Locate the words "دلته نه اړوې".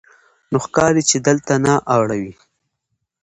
1.27-2.33